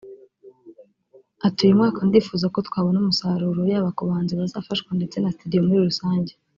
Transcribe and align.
Ati 1.47 1.59
“Uyu 1.65 1.77
mwaka 1.79 1.99
ndifuza 2.07 2.45
ko 2.53 2.59
twabona 2.67 2.97
umusaruro 2.99 3.61
yaba 3.71 3.89
ku 3.95 4.01
bahanzi 4.07 4.33
bazafashwa 4.39 4.89
ndetse 4.97 5.17
na 5.19 5.33
studio 5.35 5.59
muri 5.67 5.81
rusange 5.89 6.31